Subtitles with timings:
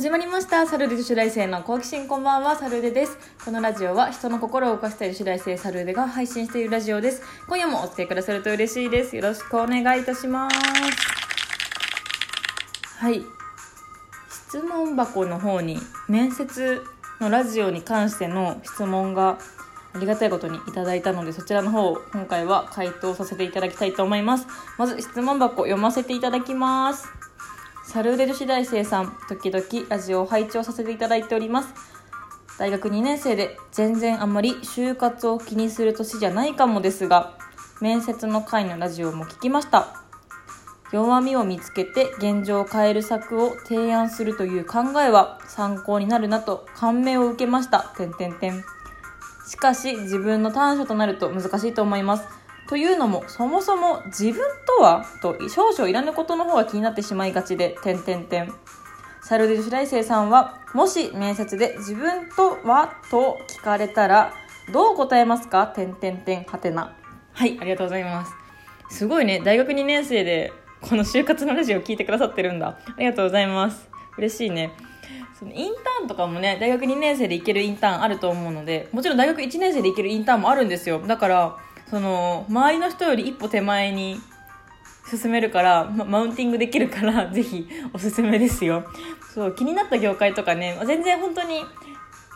[0.00, 0.66] 始まりました。
[0.66, 3.18] サルデ女子大生の好奇心こんばんは、サルデです。
[3.44, 7.20] このラジオは人の心を動かしたい女子大生サルデが配信しているラジオです。
[7.46, 9.14] 今夜もお付き合いくださると嬉しいです。
[9.14, 10.56] よろしくお願いいたします。
[12.96, 13.22] はい。
[14.30, 15.76] 質問箱の方に
[16.08, 16.82] 面接
[17.20, 19.38] のラジオに関しての質問が
[19.92, 24.46] ありがたいことにいただいたのでそちらの方を今回は回答させていただきたいと思います
[24.78, 27.06] まず質問箱読ませていただきます
[27.90, 31.74] サルーデ女子大生さん時々ラジオを拝聴させていただいております
[32.56, 37.36] 大学2年生で全然あんまり就活を気にする年じゃないかもですが
[37.80, 40.04] 面接の会のラジオも聞きました
[40.92, 47.92] 弱みを見つけて現状を変える策を提案するという考えは参考になるなと感銘を受けました。
[47.96, 48.64] 点点点
[49.48, 52.39] しかし自分の短所となると難しいと思います。
[52.70, 54.36] というのもそもそも自分
[54.78, 58.52] とはと少々いらぬことの方が気になってしまいがちで点点点
[59.22, 64.32] サルデ女子大生さんはもし面接で自分とはと聞かれたら
[64.72, 65.66] どう答えますか？
[65.66, 66.96] 点点点はてな
[67.32, 68.32] はいありがとうございます
[68.88, 72.78] すごいね大学2年生でこの就活のラジオを聞いてくださってるんだ。
[72.86, 73.88] ありがとうございます。
[74.16, 74.72] 嬉しいね。
[75.38, 81.00] そのインターンとかもね、大学2年生で行けるインターンあると思うので、もちろん大学1年生で行けるインターンもあるんですよ。
[81.06, 81.56] だから、
[81.90, 84.20] その、周りの人より一歩手前に
[85.10, 88.84] 進めるから、マウンティングできるから、 ぜひおすすめですよ。
[89.34, 91.64] そう、気になった業界とかね、全然本当に、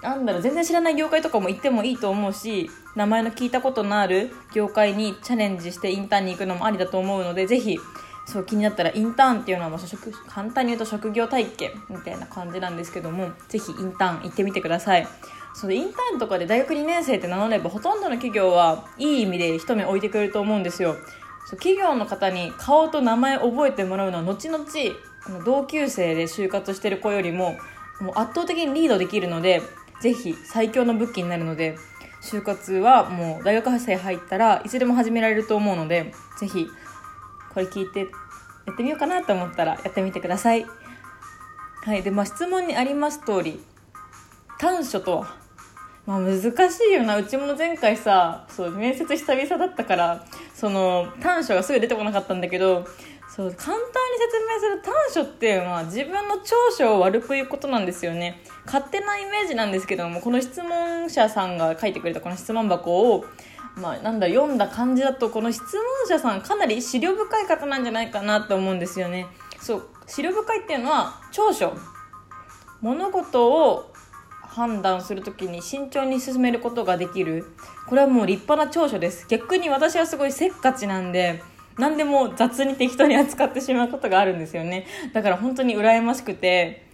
[0.03, 7.79] なんだろう、全然知らない業界とかも行ってもいいと思うし、名前の聞いたことのある業界にチャレンジしてインターンに行くのもありだと思うので、ぜひ、
[8.27, 15.07] そう気になったらインターンっていうのはもう職簡単に言うと職業体験みたいな感じなんですけどもぜひインターン行ってみてください
[15.55, 20.97] そうインターンとかで大学2年生って名乗ればほとんどの企業はいい意味で一目置いてくれると思うんですよ
[21.51, 24.65] 企業の方に顔と名前覚えてもらうのは後々
[25.45, 27.57] 同級生で就活してる子よりも
[28.01, 29.63] もう圧倒的にリードできるので
[30.01, 31.77] ぜひ最強の武器になるので
[32.23, 36.67] 就活はもう大学生入ったらいつでも始められると思うのでぜひ
[37.53, 38.09] これ聞いて
[38.67, 40.67] やってみようかなと思ったらやってみてください。
[41.85, 42.03] はい。
[42.03, 43.61] で、まあ質問にあります通り、
[44.59, 45.37] 短所とは、
[46.07, 47.17] まあ難しいよな。
[47.17, 52.87] うちも前回さ、そう、面接久々だったから、その短所がすぐ出てこなかったんだけど、
[53.35, 53.89] そう、簡単に
[54.19, 58.43] 説明する短所っていうのは自分の長所を悪く言うことなんですよね。
[58.67, 63.25] 勝手なイメージなんですけども、この質問者さんが書いてくれたこの質問箱を、
[63.77, 69.27] まあ、なんだ読んだ感じだとこの質問者さんかなり思慮深い方なんじゃないかなと思うんですよね
[69.61, 71.77] そう思慮深いっていうのは長所
[72.81, 73.94] 物事を
[74.55, 77.45] 判断するときに慎重に進めることができる。
[77.89, 79.27] これはもう立派な長所です。
[79.29, 81.43] 逆に私はすごいせっかちなんで
[81.77, 84.87] 何でも雑に適当に扱ってしまうことがあるんですよね。
[85.13, 86.87] だから本当に羨ましくて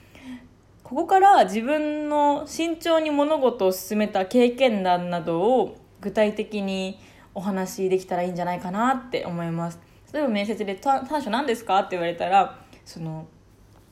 [0.82, 6.98] ここから自分の慎重に物事を進めた経験談などを具体的に
[7.34, 9.78] お話できたらいいんじゃないかなって思います。
[10.12, 11.78] 例えば面接で短所何ですか？
[11.78, 13.28] って言われたらその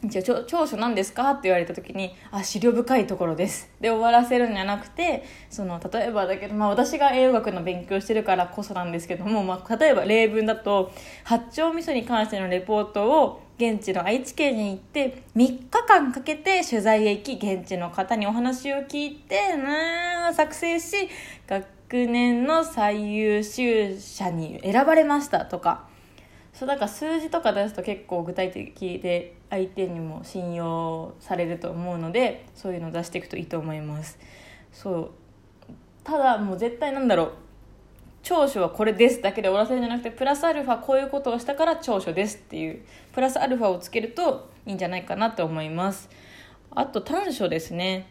[0.05, 1.33] じゃあ長所何ですか？
[1.33, 10.93] って言われた時にあ思慮深いところですで終わらせるんじゃなくてその例えばだけど、まあ、私が栄養学の勉強してるからこそなんですけども、まあ、例えば例文だと
[11.25, 21.09] 八丁味噌に関してのレポートを現地の愛知県に行って3日間かけて取材へ行き現地の方にお話を聞いてな作成し
[21.49, 21.67] 学
[22.07, 25.89] 年の最優秀者に選ばれましたとか。
[26.55, 34.19] そうだから数字とか出すと結構具体的で相手にも信用されると思うのでそういうのを出していくといいと思います。
[34.73, 35.11] そう。
[36.05, 37.33] ただもう絶対なんだろう。
[38.23, 42.83] 長所はこれですだけで終わらせるんじゃなくてプラスアルファこういうことをしたから長所ですっていう。
[43.15, 46.11] プラスアルファをつけるといいんじゃないかなと思います。
[46.71, 48.11] あと短所ですね。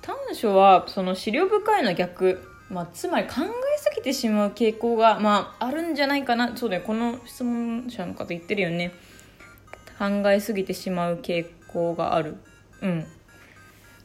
[0.00, 6.56] 短所はその思慮深いの逆、まあ、つまり考えすてしまう傾向が、まあ、あるんじゃないかな。
[6.56, 6.82] そうだよ。
[6.82, 8.92] この質問者の方言ってるよね。
[9.98, 12.36] 考えすぎてしまう傾向がある。
[12.82, 13.06] うん。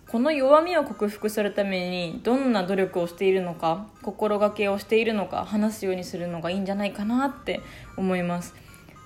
[0.10, 7.60] この弱みを克服するためにどんな努力をしているのか心がけをしているのか話すようにするのがいいんじゃないかなって
[7.98, 8.56] 思います。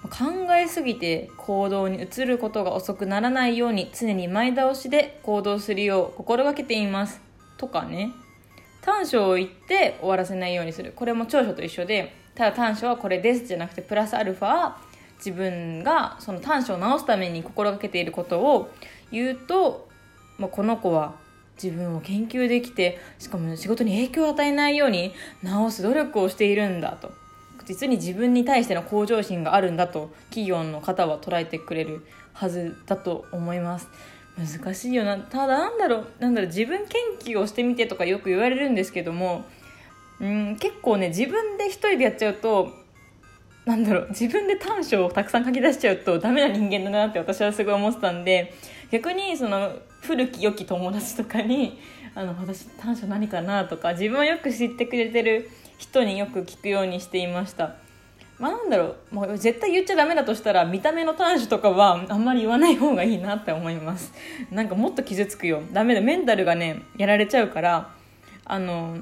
[0.04, 7.22] 考えすぎて行動に移ることが遅くならないように常に前倒しで行動するよう心がけています。
[7.58, 8.12] とかね。
[8.82, 10.94] 短所を言って終わらせないようにする。
[10.96, 14.74] これも長所と一緒でただ短所はこれですじゃなくてプラスアルファ
[15.18, 18.72] 自分がその短所を直すために心がけていることを
[19.12, 19.88] 言うと、
[20.38, 21.16] まあ、この子は
[21.62, 25.14] 自分を研究できてしかも仕事に影響を与えないように
[25.44, 27.12] 直す努力をしているんだと。
[27.64, 33.88] 実に自分に対しての向上心があるんだと企業の方は捉えてくれるはずだと思います。
[34.38, 35.18] 難しいよな。
[35.18, 36.08] ただなんだろう。
[36.20, 36.48] なんだろう。
[36.48, 39.46] 自分研究をしてみてとかよく言われるんですけども。
[40.20, 42.72] うん結構ね自分で一人でやっちゃうと
[43.66, 44.08] なんだろう。
[44.10, 48.54] 自分で短所をたくさん書き出しちゃうとダメな人間だなって私はすごい思ってたんで
[48.92, 51.80] 逆にその古き良き友達とかに
[52.14, 57.76] あの私短所何かなとか自分をよく知ってくれてる人によく聞くようにしていました。
[58.42, 59.16] まあなんだろう。
[59.16, 64.12] もう絶対言っちゃダメだとしたら見た目の短所とかはあんまり言わない方がいいなって思います。
[64.50, 65.62] なんかもっと傷つくよ。
[65.72, 66.02] ダメだ。
[66.02, 67.92] メンタルがねやられちゃうから
[68.44, 68.98] あの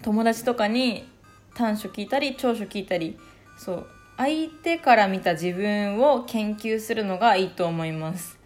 [0.00, 1.06] 友達とかに
[1.54, 3.18] 短所聞いたり長所聞いたり
[3.58, 3.86] そう。
[4.16, 8.38] 相手から見た自分を研究するのがいいと思います。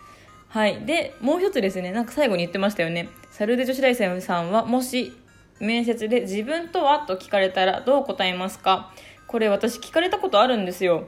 [0.49, 0.85] はい。
[0.87, 1.93] でもう一つですね。
[1.93, 3.09] なんか最後に言ってましたよね。
[3.31, 5.13] サルデ女子大生さんはもし
[5.61, 8.93] 面接で自分とはと聞かれたらどう答えますか？
[9.29, 11.05] これ私聞かれたことあるんですよ。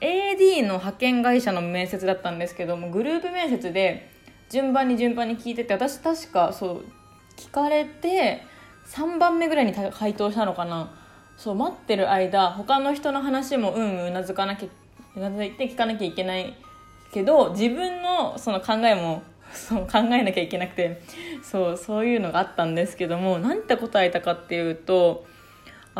[0.00, 4.08] AD の派遣会社の面接だったんですけどもグループ面接で
[4.48, 6.84] 順番に順番に聞いてて私確かそう
[7.36, 8.42] 聞かれて
[8.86, 10.94] 3番目ぐらいに回答したのかな。
[11.36, 14.68] そう待ってる間他の人の話もうんうなずかなきゃ
[15.16, 16.56] うなずいて聞かなきゃいけない
[17.12, 19.22] けど自分のその考えも
[19.52, 21.00] そう考えなきゃいけなくて
[21.42, 25.26] そうそういうのがあったんですけども何て答えたかっていうと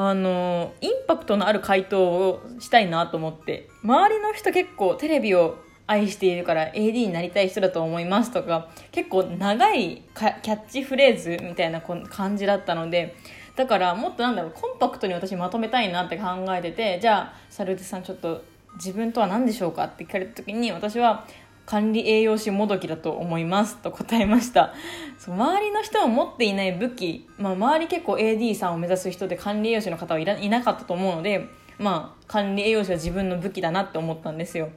[0.01, 3.69] あのインパクトのある回答をしたいなと思って。
[3.83, 5.59] 周りの人結構テレビを
[5.89, 13.17] 愛しているから AD になりたい人だと思いますとか結構長いキャッチフレーズみたいな感じだったので
[13.57, 18.45] だからもっとなんだろうコンパクトに私まとめたいなって考えててじゃあサルーテさんちょっと
[18.77, 21.27] 自分とは何でしょうかって聞かれた時に私は
[21.69, 24.73] 管理栄養士もどきだと思いますと答えました。
[25.19, 31.47] そう周りの人を持っていない武器、まあ、周り結構 AD さんを目指す人で管理栄養士の方はいらいなかったと思うので、
[31.79, 34.71] まあ、管理栄養士は自分の武器だなって思ったんですよ。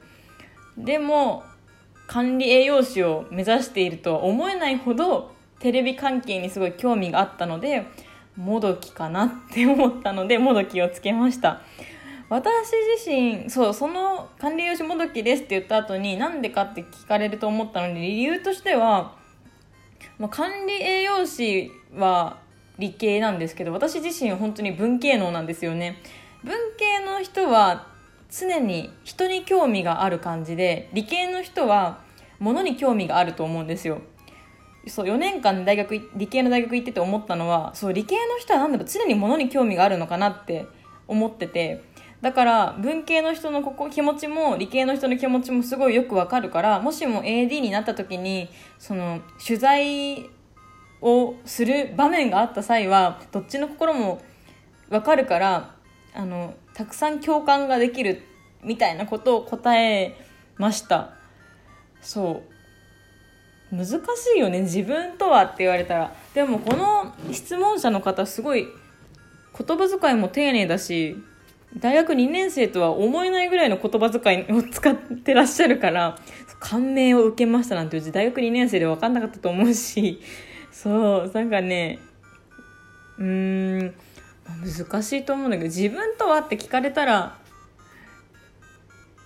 [0.77, 1.45] でも
[2.07, 7.85] 管理栄養士を目指しているとは思えないほどテレビ関係にすごい興味があったので
[8.35, 11.61] もどきかなって思ったのでもどきをつけました。
[12.31, 12.71] 私
[13.03, 19.17] 自身そうその管理栄養士もどきですって言った後になんでかって聞かれると思ったので理由としては、
[20.17, 22.37] まあ、管理栄養士は
[22.79, 26.01] 理系なんですけど私自身は本当に文系能なんですよね。
[26.45, 27.87] 文系の人は
[28.29, 31.99] 常に人に興味がある感じで理系の人は
[32.39, 33.99] 物に興味があると思うんですよ。
[34.87, 40.65] そう4年間大学理系の大学行ってて思ったのはそう理系の人は何だろう常に物に興味があるのかなって
[41.09, 41.83] 思ってて
[42.21, 50.29] だから文系の人のここ気持ちも理系の人の気持ちもすごいよくわかるからもしも AD になった時にその取材
[51.01, 54.21] をする場面があった際はどっちの心も
[54.89, 55.75] わかるから
[56.13, 58.21] あのたくさん共感ができる
[58.63, 60.15] みたいなことを答え
[60.57, 61.13] ました。
[62.01, 62.43] そ
[63.71, 63.75] う。
[63.75, 64.01] 難し
[64.35, 64.61] いよね。
[64.61, 66.13] 自分とはって言われたら。
[66.33, 68.67] でもこの質問者の方すごい
[69.57, 71.15] 言葉遣いも丁寧だし
[71.77, 76.17] 大学2年生とは思えないぐらいの言葉遣いを使ってらっしゃるから、
[76.59, 80.21] 感銘を受けましたなんてうち大学2年生で分かんなかったと思うし、
[80.71, 81.99] そう、なんかね、
[83.17, 83.93] うーん、
[84.63, 87.37] 難しいと思うんだけど、自分とはって聞かれたら、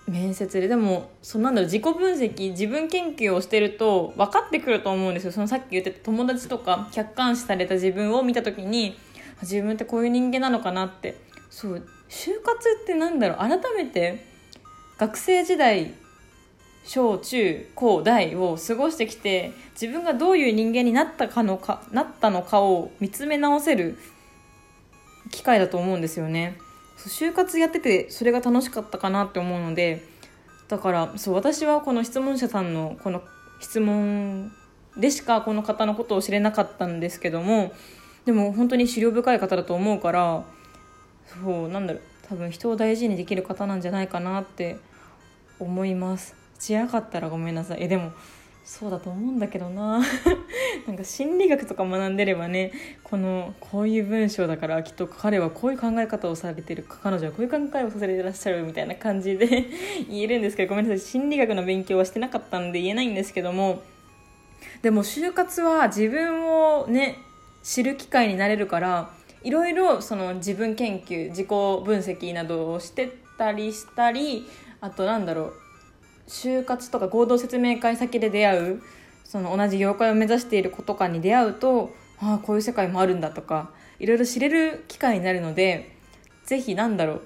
[0.08, 5.32] 面接ででもそなんだろう自己分析自分研究をしてると分かってくると思うんですよ。
[5.32, 8.96] そのさっき言ってた友達とか客観視された自分を見た時に
[9.42, 11.16] 自分ってこういう人間なのかなって。
[11.50, 13.38] そう就活ってなんだろう？
[13.38, 14.24] 改めて
[14.98, 15.94] 学生時代
[16.84, 23.98] 小中高大を過ごしてきて自分がどういう人間になったかのかなったのかを見つめ直せる
[25.32, 26.58] 機会だと思うんですよね。
[26.96, 30.02] 就活やっててそれが楽しかったかなって思うので
[30.68, 33.22] だからそう私はこの質問者さんのこの
[33.60, 34.50] 質問
[34.96, 37.72] でしかこの方のことを知れなかったんですけども
[38.24, 40.44] でも本当に資料深い方だと思うから
[41.26, 42.02] そうなんだろう。
[42.28, 44.78] 多分人を大事にできる方なんじゃないかなって
[45.58, 46.34] 思います。
[46.68, 47.84] 違かったらごめんなさい。
[47.84, 48.12] えでも
[48.64, 50.02] そうだと思うんだけどな。
[50.88, 52.72] なんか心理学とか学んでればね
[53.04, 59.46] このこういう文章だからきっと彼はこういう考え方をされてる彼女はこういう考えをさせていらっしゃるみたいな感じで
[60.10, 61.00] 言えるんですけどごめんなさい。
[61.00, 63.82] 心理学の勉強はしてなかったんで言えないんですけども。
[64.82, 67.18] でも就活は自分をね
[67.62, 69.10] 知る機会になれるから
[69.46, 74.44] いろいろその自分研究自己分析などをしてたりしたり
[74.80, 75.52] あとなんだろう
[76.26, 78.82] 就活とか合同説明会先で出会う
[79.22, 85.96] その同じ業界を目指している子とかに出会うとああこういう世界もあるんだとかいろいろ知れる機会になるので
[86.44, 87.22] ぜひなんだろう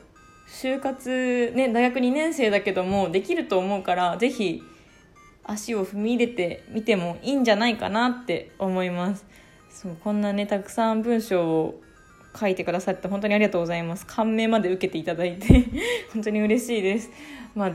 [0.47, 4.63] 就活ね大学2年生だけどもできると思うから是非
[5.45, 9.25] 足を踏み入れてみてもいいんじゃないかなって思います。
[9.71, 11.81] そうこんなねたくさん文章を
[12.39, 14.07] 書いてくださって本当にありがとうございます。
[14.07, 15.65] 感銘まで受けていただいて
[16.13, 17.11] 本当に嬉しいです。
[17.55, 17.73] まあ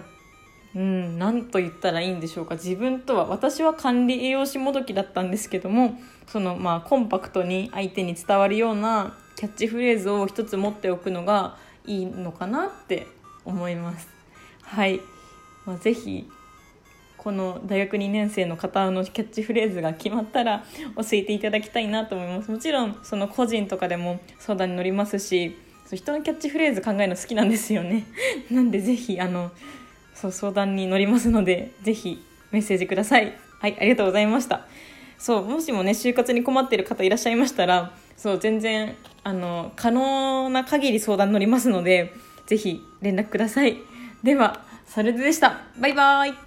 [0.76, 2.56] うん何と言ったらいいんでしょうか。
[2.56, 13.08] 自分とは私は管理栄養士もどきだったんですけどもそのまあコンパクトに相手に伝わるようなキャッチフレーズを一つ持っておくのがいいのかなって
[13.46, 14.08] 思います。
[14.62, 15.00] はい、
[15.66, 16.28] まあ、ぜひ
[17.26, 20.64] この大学2年生の方のキャッチフレーズが決まったら
[20.96, 22.52] 教えていただきたいなと思います。
[22.52, 25.58] もちろんその個人とかでも相談に乗りますし
[25.92, 28.06] 人のキャッチフレーズ考えるの好きなんですよね。
[28.52, 29.50] なんでぜひあの
[30.14, 33.34] そう相談に乗りますのでぜひメッセージください。
[33.60, 34.68] はいありがとうございました。
[35.18, 42.14] そうもしもね就活に困っている方いらっしゃいましたらそう全然あの可能な限り相談乗りますので
[42.46, 43.78] ぜひ連絡ください。
[44.22, 45.62] ではそれででした。
[45.80, 46.45] バイバーイ。